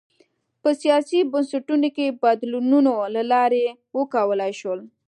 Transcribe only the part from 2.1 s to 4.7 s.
بدلونونو له لارې وکولای